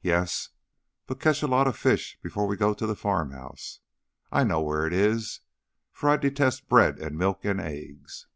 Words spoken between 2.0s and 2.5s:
before